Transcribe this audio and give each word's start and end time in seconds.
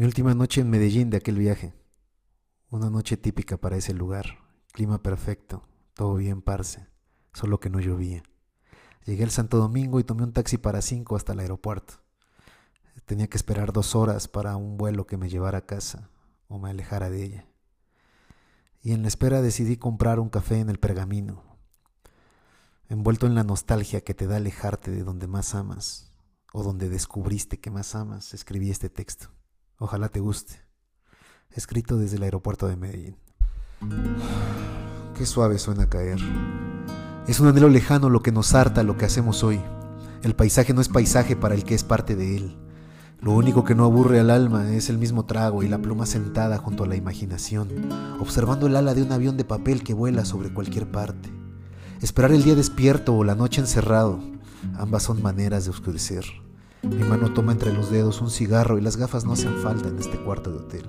Mi 0.00 0.06
última 0.06 0.34
noche 0.34 0.62
en 0.62 0.70
Medellín 0.70 1.10
de 1.10 1.18
aquel 1.18 1.36
viaje. 1.36 1.74
Una 2.70 2.88
noche 2.88 3.18
típica 3.18 3.58
para 3.58 3.76
ese 3.76 3.92
lugar. 3.92 4.38
Clima 4.72 5.02
perfecto. 5.02 5.68
Todo 5.92 6.14
bien, 6.14 6.40
parce. 6.40 6.86
Solo 7.34 7.60
que 7.60 7.68
no 7.68 7.80
llovía. 7.80 8.22
Llegué 9.04 9.24
al 9.24 9.30
Santo 9.30 9.58
Domingo 9.58 10.00
y 10.00 10.04
tomé 10.04 10.22
un 10.22 10.32
taxi 10.32 10.56
para 10.56 10.80
cinco 10.80 11.16
hasta 11.16 11.34
el 11.34 11.40
aeropuerto. 11.40 12.00
Tenía 13.04 13.26
que 13.26 13.36
esperar 13.36 13.74
dos 13.74 13.94
horas 13.94 14.26
para 14.26 14.56
un 14.56 14.78
vuelo 14.78 15.06
que 15.06 15.18
me 15.18 15.28
llevara 15.28 15.58
a 15.58 15.66
casa 15.66 16.08
o 16.48 16.58
me 16.58 16.70
alejara 16.70 17.10
de 17.10 17.22
ella. 17.22 17.46
Y 18.80 18.92
en 18.92 19.02
la 19.02 19.08
espera 19.08 19.42
decidí 19.42 19.76
comprar 19.76 20.18
un 20.18 20.30
café 20.30 20.60
en 20.60 20.70
el 20.70 20.78
pergamino. 20.78 21.44
Envuelto 22.88 23.26
en 23.26 23.34
la 23.34 23.44
nostalgia 23.44 24.00
que 24.00 24.14
te 24.14 24.26
da 24.26 24.36
alejarte 24.36 24.92
de 24.92 25.04
donde 25.04 25.26
más 25.26 25.54
amas 25.54 26.10
o 26.54 26.62
donde 26.62 26.88
descubriste 26.88 27.60
que 27.60 27.70
más 27.70 27.94
amas, 27.94 28.32
escribí 28.32 28.70
este 28.70 28.88
texto. 28.88 29.28
Ojalá 29.82 30.10
te 30.10 30.20
guste. 30.20 30.60
Escrito 31.52 31.96
desde 31.96 32.18
el 32.18 32.22
aeropuerto 32.22 32.68
de 32.68 32.76
Medellín. 32.76 33.16
Qué 35.16 35.24
suave 35.24 35.58
suena 35.58 35.88
caer. 35.88 36.18
Es 37.26 37.40
un 37.40 37.48
anhelo 37.48 37.70
lejano 37.70 38.10
lo 38.10 38.20
que 38.20 38.30
nos 38.30 38.54
harta 38.54 38.82
lo 38.82 38.98
que 38.98 39.06
hacemos 39.06 39.42
hoy. 39.42 39.58
El 40.22 40.36
paisaje 40.36 40.74
no 40.74 40.82
es 40.82 40.90
paisaje 40.90 41.34
para 41.34 41.54
el 41.54 41.64
que 41.64 41.74
es 41.74 41.82
parte 41.82 42.14
de 42.14 42.36
él. 42.36 42.58
Lo 43.20 43.32
único 43.32 43.64
que 43.64 43.74
no 43.74 43.84
aburre 43.84 44.20
al 44.20 44.28
alma 44.28 44.70
es 44.70 44.90
el 44.90 44.98
mismo 44.98 45.24
trago 45.24 45.62
y 45.62 45.68
la 45.68 45.78
pluma 45.78 46.04
sentada 46.04 46.58
junto 46.58 46.84
a 46.84 46.86
la 46.86 46.96
imaginación, 46.96 47.70
observando 48.20 48.66
el 48.66 48.76
ala 48.76 48.92
de 48.92 49.02
un 49.02 49.12
avión 49.12 49.38
de 49.38 49.46
papel 49.46 49.82
que 49.82 49.94
vuela 49.94 50.26
sobre 50.26 50.52
cualquier 50.52 50.90
parte. 50.90 51.30
Esperar 52.02 52.32
el 52.32 52.44
día 52.44 52.54
despierto 52.54 53.14
o 53.14 53.24
la 53.24 53.34
noche 53.34 53.62
encerrado, 53.62 54.20
ambas 54.76 55.04
son 55.04 55.22
maneras 55.22 55.64
de 55.64 55.70
oscurecer. 55.70 56.26
Mi 56.82 57.04
mano 57.04 57.32
toma 57.34 57.52
entre 57.52 57.74
los 57.74 57.90
dedos 57.90 58.22
un 58.22 58.30
cigarro 58.30 58.78
y 58.78 58.80
las 58.80 58.96
gafas 58.96 59.26
no 59.26 59.34
hacen 59.34 59.54
falta 59.58 59.88
en 59.88 59.98
este 59.98 60.18
cuarto 60.18 60.50
de 60.50 60.58
hotel. 60.58 60.84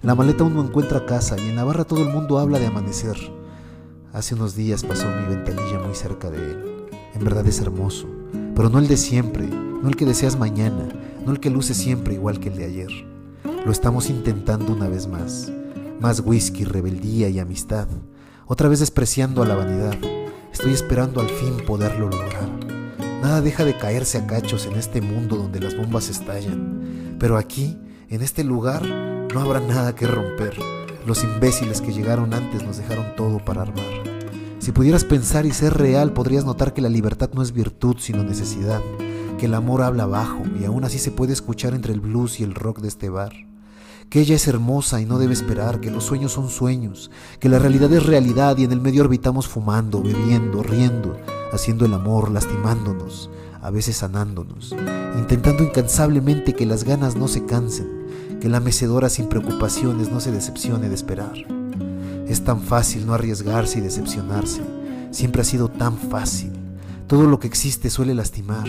La 0.00 0.14
maleta 0.14 0.44
aún 0.44 0.54
no 0.54 0.62
encuentra 0.62 1.06
casa 1.06 1.36
y 1.38 1.48
en 1.48 1.56
Navarra 1.56 1.84
todo 1.84 2.02
el 2.02 2.12
mundo 2.12 2.38
habla 2.38 2.60
de 2.60 2.66
amanecer. 2.66 3.16
Hace 4.12 4.36
unos 4.36 4.54
días 4.54 4.84
pasó 4.84 5.06
mi 5.08 5.34
ventanilla 5.34 5.80
muy 5.80 5.96
cerca 5.96 6.30
de 6.30 6.38
él. 6.38 6.86
En 7.14 7.24
verdad 7.24 7.44
es 7.48 7.60
hermoso, 7.60 8.06
pero 8.54 8.70
no 8.70 8.78
el 8.78 8.86
de 8.86 8.96
siempre, 8.96 9.46
no 9.46 9.88
el 9.88 9.96
que 9.96 10.06
deseas 10.06 10.38
mañana, 10.38 10.88
no 11.26 11.32
el 11.32 11.40
que 11.40 11.50
luce 11.50 11.74
siempre 11.74 12.14
igual 12.14 12.38
que 12.38 12.48
el 12.50 12.56
de 12.56 12.64
ayer. 12.66 12.90
Lo 13.66 13.72
estamos 13.72 14.10
intentando 14.10 14.72
una 14.72 14.88
vez 14.88 15.08
más. 15.08 15.52
Más 16.00 16.20
whisky, 16.20 16.62
rebeldía 16.64 17.28
y 17.28 17.40
amistad. 17.40 17.88
Otra 18.46 18.68
vez 18.68 18.78
despreciando 18.78 19.42
a 19.42 19.46
la 19.46 19.56
vanidad. 19.56 19.96
Estoy 20.52 20.72
esperando 20.72 21.20
al 21.20 21.28
fin 21.28 21.56
poderlo 21.66 22.08
lograr. 22.08 22.57
Nada 23.22 23.40
deja 23.40 23.64
de 23.64 23.76
caerse 23.76 24.18
a 24.18 24.26
cachos 24.26 24.66
en 24.66 24.76
este 24.76 25.00
mundo 25.00 25.36
donde 25.36 25.58
las 25.58 25.76
bombas 25.76 26.08
estallan. 26.08 27.16
Pero 27.18 27.36
aquí, 27.36 27.76
en 28.08 28.22
este 28.22 28.44
lugar, 28.44 28.86
no 28.86 29.40
habrá 29.40 29.58
nada 29.58 29.94
que 29.96 30.06
romper. 30.06 30.56
Los 31.04 31.24
imbéciles 31.24 31.80
que 31.80 31.92
llegaron 31.92 32.32
antes 32.32 32.62
nos 32.62 32.76
dejaron 32.76 33.16
todo 33.16 33.44
para 33.44 33.62
armar. 33.62 33.84
Si 34.60 34.70
pudieras 34.70 35.04
pensar 35.04 35.46
y 35.46 35.52
ser 35.52 35.74
real, 35.74 36.12
podrías 36.12 36.44
notar 36.44 36.74
que 36.74 36.80
la 36.80 36.88
libertad 36.88 37.30
no 37.34 37.42
es 37.42 37.52
virtud, 37.52 37.96
sino 37.98 38.22
necesidad, 38.22 38.82
que 39.36 39.46
el 39.46 39.54
amor 39.54 39.82
habla 39.82 40.06
bajo 40.06 40.44
y 40.60 40.64
aún 40.64 40.84
así 40.84 40.98
se 40.98 41.10
puede 41.10 41.32
escuchar 41.32 41.74
entre 41.74 41.92
el 41.92 42.00
blues 42.00 42.38
y 42.38 42.44
el 42.44 42.54
rock 42.54 42.80
de 42.80 42.88
este 42.88 43.08
bar 43.08 43.32
que 44.08 44.20
ella 44.20 44.36
es 44.36 44.48
hermosa 44.48 45.00
y 45.02 45.04
no 45.04 45.18
debe 45.18 45.34
esperar, 45.34 45.80
que 45.80 45.90
los 45.90 46.04
sueños 46.04 46.32
son 46.32 46.48
sueños, 46.48 47.10
que 47.40 47.50
la 47.50 47.58
realidad 47.58 47.92
es 47.92 48.06
realidad 48.06 48.56
y 48.56 48.64
en 48.64 48.72
el 48.72 48.80
medio 48.80 49.02
orbitamos 49.02 49.46
fumando, 49.46 50.02
bebiendo, 50.02 50.62
riendo, 50.62 51.14
haciendo 51.52 51.84
el 51.84 51.94
amor, 51.94 52.30
lastimándonos, 52.30 53.30
a 53.60 53.70
veces 53.70 53.96
sanándonos, 53.96 54.74
intentando 55.18 55.62
incansablemente 55.64 56.54
que 56.54 56.66
las 56.66 56.84
ganas 56.84 57.16
no 57.16 57.28
se 57.28 57.44
cansen, 57.44 58.38
que 58.40 58.48
la 58.48 58.60
mecedora 58.60 59.08
sin 59.08 59.28
preocupaciones 59.28 60.10
no 60.10 60.20
se 60.20 60.30
decepcione 60.30 60.88
de 60.88 60.94
esperar. 60.94 61.34
Es 62.26 62.44
tan 62.44 62.60
fácil 62.60 63.06
no 63.06 63.14
arriesgarse 63.14 63.78
y 63.78 63.82
decepcionarse, 63.82 64.62
siempre 65.10 65.42
ha 65.42 65.44
sido 65.44 65.68
tan 65.68 65.96
fácil. 65.96 66.52
Todo 67.06 67.24
lo 67.24 67.38
que 67.38 67.46
existe 67.46 67.88
suele 67.88 68.14
lastimar, 68.14 68.68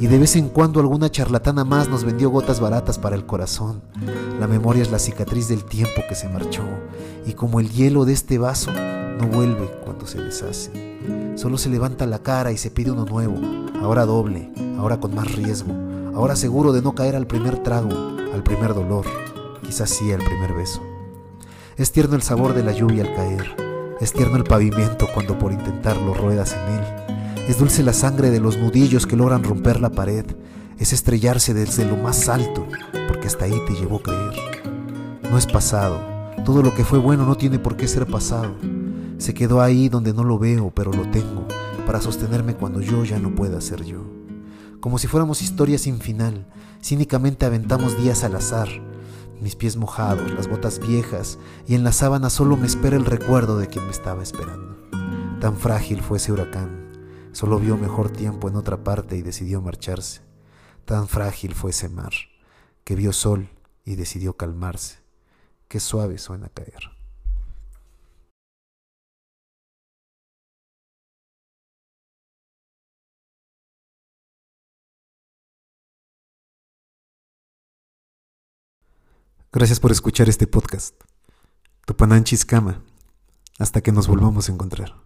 y 0.00 0.06
de 0.06 0.18
vez 0.18 0.36
en 0.36 0.48
cuando 0.48 0.80
alguna 0.80 1.10
charlatana 1.10 1.64
más 1.64 1.90
nos 1.90 2.04
vendió 2.04 2.30
gotas 2.30 2.58
baratas 2.58 2.98
para 2.98 3.14
el 3.14 3.26
corazón. 3.26 3.82
La 4.40 4.46
memoria 4.46 4.82
es 4.82 4.90
la 4.90 4.98
cicatriz 4.98 5.48
del 5.48 5.64
tiempo 5.64 6.02
que 6.08 6.14
se 6.14 6.30
marchó, 6.30 6.62
y 7.26 7.34
como 7.34 7.60
el 7.60 7.68
hielo 7.70 8.06
de 8.06 8.14
este 8.14 8.38
vaso, 8.38 8.72
no 9.18 9.26
vuelve 9.28 9.70
cuando 9.84 10.06
se 10.06 10.20
deshace. 10.20 10.70
Solo 11.36 11.58
se 11.58 11.68
levanta 11.68 12.06
la 12.06 12.20
cara 12.20 12.52
y 12.52 12.56
se 12.56 12.70
pide 12.70 12.90
uno 12.90 13.04
nuevo, 13.04 13.36
ahora 13.80 14.06
doble, 14.06 14.50
ahora 14.78 15.00
con 15.00 15.14
más 15.14 15.34
riesgo, 15.34 15.72
ahora 16.14 16.36
seguro 16.36 16.72
de 16.72 16.82
no 16.82 16.94
caer 16.94 17.16
al 17.16 17.26
primer 17.26 17.62
trago, 17.62 18.16
al 18.32 18.42
primer 18.42 18.74
dolor, 18.74 19.06
quizás 19.62 19.90
sí 19.90 20.12
al 20.12 20.22
primer 20.22 20.52
beso. 20.52 20.82
Es 21.76 21.92
tierno 21.92 22.16
el 22.16 22.22
sabor 22.22 22.54
de 22.54 22.62
la 22.62 22.72
lluvia 22.72 23.04
al 23.04 23.14
caer, 23.14 23.64
es 24.00 24.12
tierno 24.12 24.36
el 24.36 24.44
pavimento 24.44 25.06
cuando 25.14 25.38
por 25.38 25.52
intentarlo 25.52 26.14
ruedas 26.14 26.54
en 26.54 26.74
él. 26.74 27.04
Es 27.48 27.58
dulce 27.58 27.82
la 27.82 27.92
sangre 27.92 28.30
de 28.30 28.40
los 28.40 28.56
nudillos 28.56 29.06
que 29.06 29.16
logran 29.16 29.44
romper 29.44 29.80
la 29.80 29.90
pared. 29.90 30.24
Es 30.78 30.92
estrellarse 30.92 31.54
desde 31.54 31.84
lo 31.84 31.96
más 31.96 32.28
alto, 32.28 32.66
porque 33.06 33.28
hasta 33.28 33.44
ahí 33.44 33.54
te 33.66 33.74
llevó 33.74 34.00
creer. 34.00 34.62
No 35.30 35.38
es 35.38 35.46
pasado. 35.46 36.00
Todo 36.44 36.62
lo 36.62 36.74
que 36.74 36.84
fue 36.84 36.98
bueno 36.98 37.24
no 37.24 37.36
tiene 37.36 37.58
por 37.58 37.76
qué 37.76 37.86
ser 37.86 38.06
pasado. 38.06 38.54
Se 39.24 39.32
quedó 39.32 39.62
ahí 39.62 39.88
donde 39.88 40.12
no 40.12 40.22
lo 40.22 40.38
veo, 40.38 40.70
pero 40.74 40.92
lo 40.92 41.10
tengo, 41.10 41.48
para 41.86 42.02
sostenerme 42.02 42.56
cuando 42.56 42.82
yo 42.82 43.06
ya 43.06 43.18
no 43.18 43.34
pueda 43.34 43.58
ser 43.62 43.82
yo. 43.82 44.04
Como 44.80 44.98
si 44.98 45.06
fuéramos 45.06 45.40
historias 45.40 45.80
sin 45.80 45.98
final, 45.98 46.46
cínicamente 46.82 47.46
aventamos 47.46 47.96
días 47.96 48.22
al 48.22 48.36
azar. 48.36 48.68
Mis 49.40 49.56
pies 49.56 49.78
mojados, 49.78 50.30
las 50.34 50.46
botas 50.46 50.78
viejas, 50.78 51.38
y 51.66 51.74
en 51.74 51.84
la 51.84 51.92
sábana 51.92 52.28
solo 52.28 52.58
me 52.58 52.66
espera 52.66 52.98
el 52.98 53.06
recuerdo 53.06 53.56
de 53.56 53.66
quien 53.66 53.86
me 53.86 53.92
estaba 53.92 54.22
esperando. 54.22 54.76
Tan 55.40 55.56
frágil 55.56 56.02
fue 56.02 56.18
ese 56.18 56.30
huracán, 56.30 56.92
Solo 57.32 57.58
vio 57.58 57.78
mejor 57.78 58.10
tiempo 58.10 58.50
en 58.50 58.56
otra 58.56 58.84
parte 58.84 59.16
y 59.16 59.22
decidió 59.22 59.62
marcharse. 59.62 60.20
Tan 60.84 61.08
frágil 61.08 61.54
fue 61.54 61.70
ese 61.70 61.88
mar, 61.88 62.12
que 62.84 62.94
vio 62.94 63.14
sol 63.14 63.48
y 63.86 63.94
decidió 63.94 64.36
calmarse. 64.36 64.98
Qué 65.68 65.80
suave 65.80 66.18
suena 66.18 66.50
caer. 66.50 66.94
Gracias 79.54 79.78
por 79.78 79.92
escuchar 79.92 80.28
este 80.28 80.48
podcast. 80.48 80.96
Tupananchis 81.86 82.44
Kama. 82.44 82.82
Hasta 83.56 83.82
que 83.82 83.92
nos 83.92 84.08
volvamos 84.08 84.48
a 84.48 84.52
encontrar. 84.52 85.03